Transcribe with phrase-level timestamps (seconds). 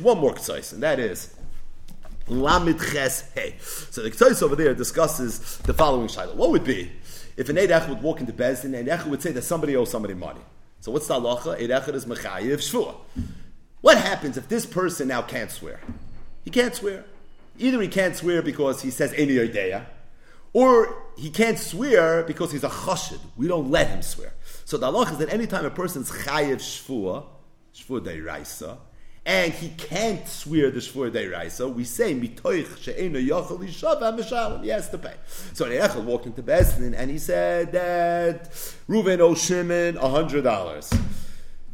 [0.00, 1.32] one more ktsois, and that is
[2.26, 3.54] Lamid Ches Hey.
[3.60, 6.34] So the ktsois over there discusses the following shayla.
[6.34, 6.90] What would be
[7.36, 10.14] if an Eidach would walk into Bezdin and Eidach would say that somebody owes somebody
[10.14, 10.40] money?
[10.80, 11.60] So what's the halacha?
[11.60, 12.96] Eidach is Mechayiv Shvua.
[13.82, 15.78] What happens if this person now can't swear?
[16.42, 17.04] He can't swear.
[17.60, 19.86] Either he can't swear because he says Eni Yodeya,
[20.52, 23.20] or he can't swear because he's a chashid.
[23.36, 24.32] We don't let him swear.
[24.64, 27.26] So the halacha is that anytime a person's chayiv shvua,
[27.72, 28.78] shvua deiraisa,
[29.26, 34.62] and he can't swear the shvur deiraisa, we say mitoich she'ena yachal yishava mishalim.
[34.62, 35.14] He has to pay.
[35.54, 38.50] So Nechel walked into Besdin and he said that
[38.86, 40.92] Reuven a hundred dollars.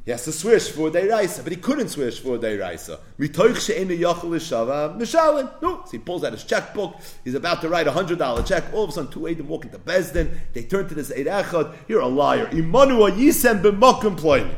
[0.04, 3.00] He has to swear shvur deiraisa, but he couldn't swear shvur deiraisa.
[3.18, 5.50] Mitoich she'ena yachal yishava mishalim.
[5.60, 6.94] No, so he pulls out his checkbook.
[7.24, 8.62] He's about to write a hundred dollar check.
[8.72, 10.38] All of a sudden, two Adam walk into Besdin.
[10.52, 11.74] They turn to this Eid Echad.
[11.88, 12.46] You're a liar.
[12.46, 14.54] Imanua yisem b'mokum ployim.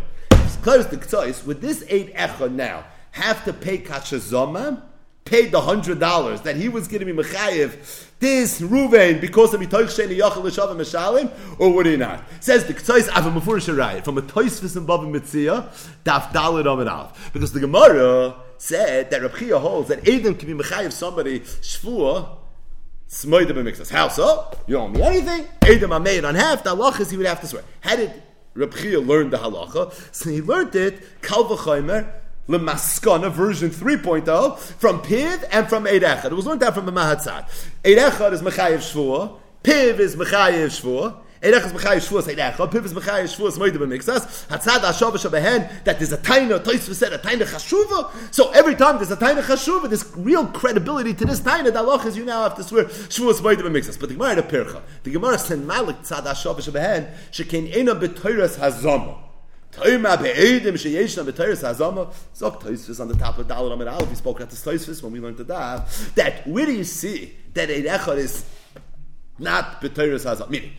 [0.62, 1.45] Close the k'tzais.
[1.45, 4.83] Would this eight echad now have to pay kachazoma?
[5.25, 9.60] Paid the hundred dollars that he was going to be mechayev this Ruvain because of
[9.60, 12.24] mitoich sheni yachal l'shavim mishalim, or would he not?
[12.40, 15.68] Says the k'tzais avim mefurish from a toisvis and bavim mitzia
[16.05, 20.93] daf dalid amid because the Gemara said that Reb holds that Adam can be mechayev
[20.93, 22.38] somebody shvua.
[23.09, 23.90] Smoida b'mixas.
[23.90, 24.51] How so?
[24.66, 25.46] You don't owe me anything.
[25.63, 26.65] Adam I made on half.
[26.65, 27.63] The halachas he would have to swear.
[27.80, 28.23] Had it
[28.55, 32.13] Reb Chia learned the halacha, so he learned it kal v'chomer
[32.49, 36.03] lemaskana version 3.0 from Piv and from Eid.
[36.03, 37.49] It was learned out from the Mahatzad.
[37.85, 42.95] Eid is Mechayev Shvua, Piv is Mechayev Shvua, Erech is Mechayev Shvuas Eidecha, Piv is
[42.95, 47.43] Mechayev Shvuas Moide B'Mixas, Hatzad Hashav Shabehen, that there's a taina, Toisva said, a taina
[47.43, 51.79] chashuva, so every time there's a taina chashuva, there's real credibility to this taina, the
[51.80, 53.99] Allah is you now have to swear Shvuas Moide B'Mixas.
[53.99, 54.82] But the Gemara had pircha.
[55.02, 59.18] The Gemara said, Malik Tzad Hashav Shabehen, Shekin Ena B'Toiras Hazama.
[59.73, 62.12] Toima be'edim sheyeshna b'teres hazama.
[62.37, 64.10] Zok Toisvis on the top of Dalar Amid Aleph.
[64.10, 66.15] We spoke at the Toisvis when we learned the Dav.
[66.15, 67.87] That where do you see that Eid
[68.19, 68.44] is
[69.38, 70.50] not b'teres hazama?
[70.50, 70.72] Meaning,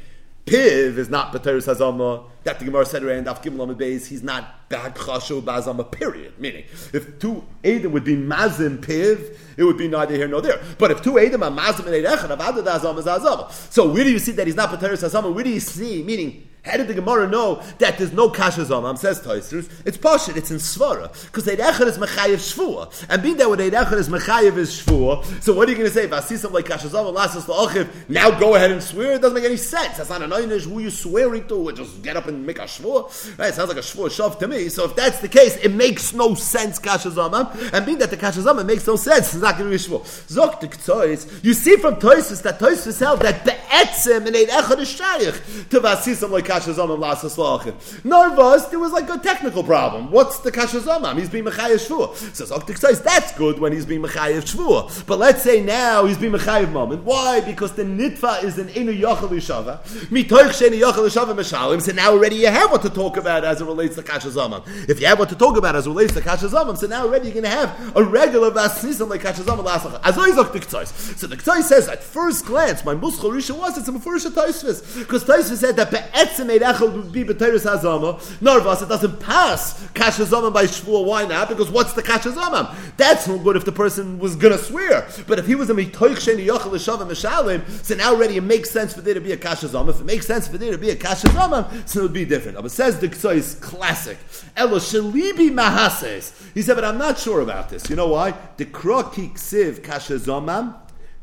[0.45, 2.25] Piv is not B'teres Hazama.
[2.43, 6.37] That the Gemara said around Af Gimel Amid Beis, he's not Bad Chashu Bazama, period.
[6.37, 10.61] Meaning, if two Adam would be Mazim Piv, it would be neither here nor there.
[10.77, 13.49] But if two Adam are Mazim and Eidechan, Avada Hazama is Hazama.
[13.71, 15.33] So where do you see that he's not B'teres Hazama?
[15.33, 18.97] Where do you see, meaning, how did the Gemara know that there's no kasha zamam?
[18.97, 19.67] Says Toysers.
[19.85, 20.37] It's poshut.
[20.37, 23.97] It's in svara because Eid Echad is mechayev shvua, and being that with Eid Echad
[23.97, 25.25] is mechayev is shvua.
[25.43, 26.05] So what are you going to say?
[26.05, 29.13] If I see something like kasha zamam, lasas la'achiv, now go ahead and swear.
[29.13, 29.97] It doesn't make any sense.
[29.97, 30.63] That's not an einish.
[30.63, 31.71] Who are you swearing to?
[31.73, 33.37] Just get up and make a shvua.
[33.37, 33.49] Right?
[33.49, 34.69] It sounds like a shvua shav to me.
[34.69, 38.17] So if that's the case, it makes no sense kasha zamam, and being that the
[38.17, 40.01] kasha zamam makes no sense, it's not going to be shvua.
[40.29, 41.43] Zok the Ktois.
[41.43, 45.69] You see from Toysis that Toysis held that the etzim and Eid Echad is shaykh
[45.69, 47.73] to vasisam like kasha zamam lasas la'achim.
[48.03, 50.11] Narvas, there was like a technical problem.
[50.11, 51.17] What's the kasha zamam?
[51.17, 52.15] He's being mechayev shvua.
[52.35, 55.05] So Zok says that's good when he's being mechayev shvua.
[55.07, 57.03] But let's say now he's being mechayev moment.
[57.03, 57.41] Why?
[57.41, 59.83] Because the nitva is an inu yachal yishava.
[60.09, 61.81] Mitoich sheni yachal yishava meshalim.
[61.81, 64.63] So now already you have what to talk about as it relates to kasha zamam.
[64.89, 67.05] If you have what to talk about as it relates to kasha zamam, so now
[67.05, 69.99] already you're going to have a regular vasisam like kasha zamam lasach.
[70.03, 73.87] As Zok the So the Ktsois says at first glance, my muschal risha was it's
[73.87, 78.81] a mefurish Taisvis because Taisvis said that be'etzim eidachel would be b'teres hazama.
[78.81, 81.05] It doesn't pass kasha zamam by shvua.
[81.05, 81.49] Why not?
[81.49, 82.73] Because what's the kasha zamam?
[82.97, 85.07] That's no good if the person was gonna swear.
[85.27, 88.69] But if he was a mitoich sheni yochel l'shavim mishalim, so now already it makes
[88.69, 89.89] sense for there to be a kasha zamam.
[89.89, 92.25] If it makes sense for there to be a kasha zamam, so it would be
[92.25, 92.61] different.
[92.61, 94.17] But says the is classic.
[94.55, 96.33] Elo shalibi mahases.
[96.53, 97.89] He said, but I'm not sure about this.
[97.89, 98.33] You know why?
[98.57, 100.75] The kroki ksiv kasha zamam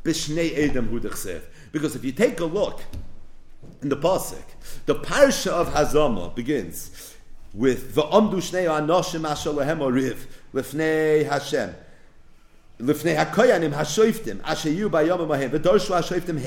[0.05, 1.01] b'shnei edem hu
[1.73, 2.81] Because if you take a look
[3.83, 4.43] in the pasuk,
[4.87, 7.15] the parsha of Hazama begins
[7.53, 11.75] with v'amdu shnei anoshim asher lehem oriv lifnei Hashem.
[12.79, 16.39] Lifnei hakoyanim hashoiftim asher yu bayom mahem v'dorshu hashoiftim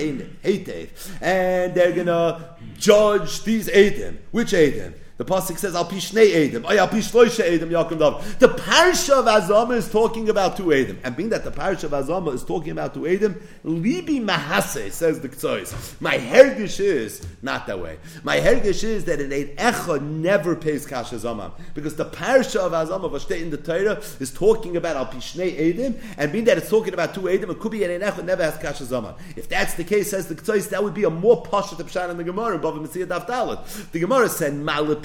[0.41, 0.89] heitev,
[1.21, 4.19] and they're gonna judge these Edom.
[4.31, 4.93] Which Edom?
[5.23, 8.39] The pasuk says al pishnei edim, al pishloisha edim yakum dav.
[8.39, 11.91] The parsha of Azama is talking about two edim, and being that the parsha of
[11.91, 16.01] Azama is talking about two edim, libi mahase says the Ktsois.
[16.01, 17.99] My hergish is not that way.
[18.23, 22.73] My hergish is that an eid echa never pays kasha zamam because the parsha of
[22.73, 26.69] Azama v'shtei in the Torah is talking about al pishnei edim, and being that it's
[26.69, 29.15] talking about two edim, it could be an eid echa never has kasha zamam.
[29.37, 32.09] If that's the case, says the Ktsois, that would be a more pasha to pshan
[32.09, 32.59] in the Gemara.
[32.59, 33.91] Bava Mitzia Daf Dalet.
[33.91, 35.03] The Gemara said malip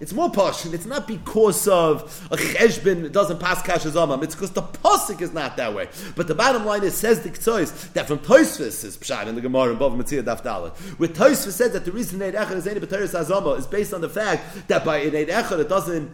[0.00, 4.22] it's more posh, and it's not because of a cheshbin doesn't pass kash azamam.
[4.22, 5.88] It's because the posik is not that way.
[6.16, 9.40] But the bottom line is says the ktsois that from Toisvis is pshat in the
[9.40, 10.74] Gemara and Bava Mitzia Daf Dalet.
[10.98, 14.68] Where said that the reason Eid Echad is Eid Azama is based on the fact
[14.68, 16.10] that by Eid Echad it doesn't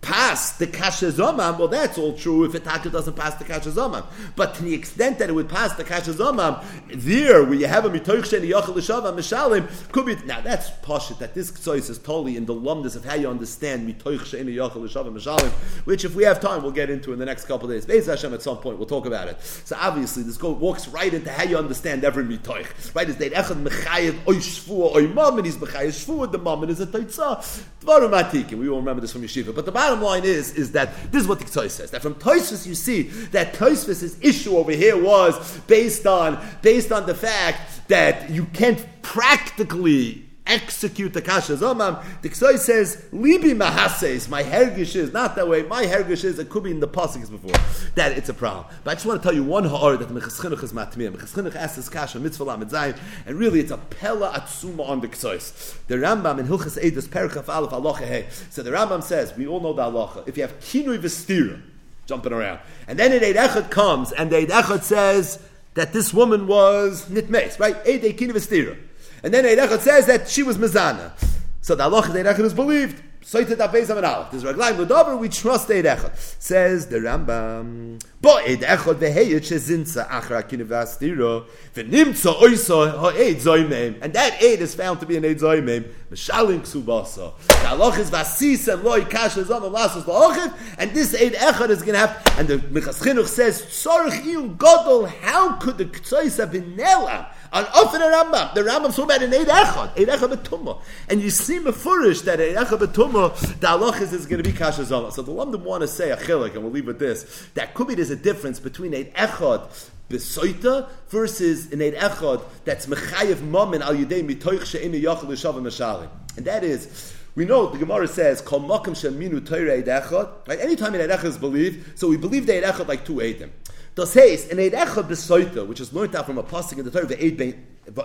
[0.00, 4.06] pass the kasha zomam, well, that's all true if it doesn't pass the kasha zomam.
[4.36, 7.84] But to the extent that it would pass the kasha zomam, there where you have
[7.84, 11.98] a mitoich sheni yachal l'shavam mishalim, could be now that's poshut that this choice is
[11.98, 15.50] totally in the lumdus of how you understand mitoich sheni yachal l'shavam mishalim,
[15.84, 17.84] which if we have time we'll get into in the next couple of days.
[17.84, 19.40] Beis Hashem at some point we'll talk about it.
[19.42, 22.94] So obviously this goes, walks right into how you understand every mitoich.
[22.94, 23.08] Right?
[23.08, 26.86] Is that echad mechayev oy shvua oy and he's mechayev shvua the and is a
[26.86, 27.38] toitza
[27.80, 28.58] dvarim atikim.
[28.58, 29.54] We will remember this from yeshiva.
[29.54, 31.90] But the bottom line is, is that this is what the Ktoi says.
[31.90, 33.02] That from Toisvis you see
[33.32, 38.84] that Toisvis' issue over here was based on based on the fact that you can't
[39.02, 42.02] practically execute the kasha zomam.
[42.22, 45.62] The Ksoi says, "Libi mahases." My hergish is not that way.
[45.62, 47.52] My hergish is it could be in the pasuk before
[47.94, 48.64] that it's a problem.
[48.82, 51.12] But I just want to tell you one ha'ar that mechaschinuch is matmiyah.
[51.12, 55.08] Minchas Chinuch asks this kasha mitzvah lamed and really it's a pella atzuma on the
[55.08, 55.76] Ksois.
[55.86, 58.26] The Rambam in Hilchas Eidos Perikaf Aleph Alocha Hey.
[58.50, 60.26] So the Rambam says we all know the halacha.
[60.26, 61.60] If you have kinui v'stira
[62.06, 65.38] jumping around, and then an Eid comes, and the Eid says
[65.74, 67.76] that this woman was nitmeis, right?
[67.86, 68.78] Eid kinui v'stira.
[69.22, 71.12] And then Eirechot says that she was Mizana.
[71.60, 73.02] So the Allah Eirechot is believed.
[73.20, 74.30] Soitet Abeis Amanal.
[74.30, 76.16] This Raglaim Ludover, we trust Eirechot.
[76.40, 78.00] Says the Rambam.
[78.22, 83.98] Bo Eirechot veheyet shezinza achra kinevastiro v'nimtza oiso ha'eid zoymem.
[84.00, 85.92] And that aid is found to be an aid zoymem.
[86.10, 87.36] Mishalim ksubasa.
[87.48, 90.54] The Allah is vasis and loy kasha zom lasos la'ochiv.
[90.78, 95.08] And this aid echad is going to have, and the Chinuch says, Tzorich il godol,
[95.08, 97.26] how could the ktsois have been nela?
[97.50, 100.80] On often a Rambam, the Rambam talking about an Eid Echad, Eid Echad Betumah.
[101.08, 104.84] And you see Mefurish that Eid Echad Betumah, the halachis is going to be Kasha
[104.84, 105.10] Zala.
[105.12, 107.88] So the London want to say a chilik, and we'll leave with this, that could
[107.88, 113.80] be there's a difference between Eid Echad Besoita versus an Eid Echad that's Mechayev Mamin
[113.80, 116.08] al Yudei Mitoich She'inu Yachal Yishav Meshalim.
[116.36, 120.60] And that is, we know the Gemara says, "Kol makom sheminu echad." Right?
[120.60, 123.50] Anytime an echad is believed, so we believe the echad like two eidim.
[123.98, 126.90] Das heißt, in Eid Echad Besoita, which is learned out from a pasuk in the
[126.90, 127.36] Torah, the Eid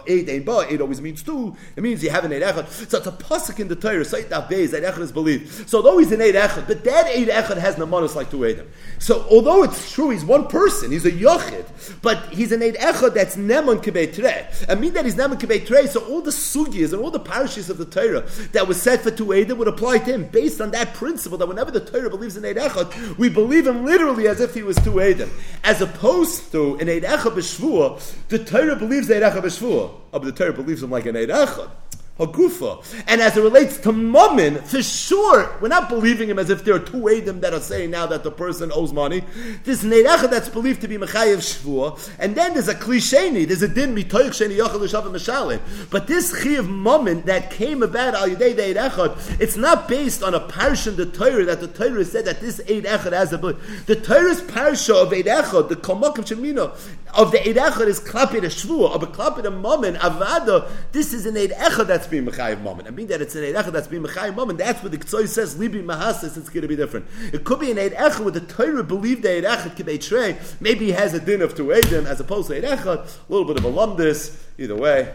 [0.09, 1.56] Eid Ein Ba, Eid always means two.
[1.75, 2.68] It means you have an Eid Echad.
[2.89, 5.69] So it's a pasuk in the Torah, Sait Daf Beis, Eid Echad is believed.
[5.69, 8.68] So though he's an eight Echad, but that eight Echad has Namanos like two Eidim.
[9.00, 13.13] So although it's true, he's one person, he's a Yochid, but he's an eight Echad
[13.13, 14.47] that's Nemon Kibei Trei.
[14.69, 17.69] I mean that he's Nemon Kibei Trei, so all the sugyas and all the parishes
[17.69, 18.21] of the Torah
[18.53, 21.47] that was said for two Eidim would apply to him based on that principle that
[21.47, 24.77] whenever the Torah believes in eight Echad, we believe him literally as if he was
[24.77, 25.29] two Eidim.
[25.63, 29.73] As opposed to in eight Echad B'Shvua, the Torah believes Eid Echad B'Shvua,
[30.12, 31.70] but the Torah believes him like an Eid Echad.
[32.19, 33.04] Hagufa.
[33.07, 36.75] And as it relates to Mummin, for sure, we're not believing him as if there
[36.75, 39.24] are two Edim that are saying now that the person owes money.
[39.63, 43.68] This Neirecha that's believed to be Mechayev Shvua, and then there's a klisheni, there's a
[43.68, 45.60] din mitoich sheni l'shav mishalim.
[45.89, 50.36] But this Chiv Mummin that came about al Yidei Eid Echad, it's not based on
[50.36, 53.38] a parish in the Torah that the Torah said that this Eid Echad has a
[53.38, 56.77] The Torah's parasha of Eid Echad, the Kalmak of Shemino,
[57.15, 61.36] of the Eid Echad is Klapid Shvua, of a Klapid Mummin, Avada, this is an
[61.38, 62.88] Eid Echad that's being mechayiv moment.
[62.88, 64.59] I mean that it's an eid echad that's being mechayiv moment.
[64.59, 65.55] That's what the Ktsoy says.
[65.55, 66.38] Libi mahasis.
[66.38, 67.05] It's going to be different.
[67.31, 70.38] It could be an eid echad with the Torah believed eid echad kibei trey.
[70.59, 73.05] Maybe he has a din of two eidim as opposed to eid echad.
[73.05, 74.35] A little bit of a lumdis.
[74.57, 75.13] Either way,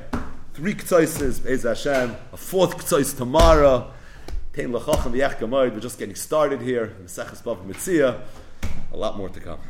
[0.55, 1.43] three Ktsoyses.
[1.43, 2.17] Bez Hashem.
[2.33, 3.93] A fourth Ktsoys tomorrow.
[4.57, 6.97] We're just getting started here.
[7.05, 8.23] Bava Mitzia.
[8.93, 9.61] A lot more to come.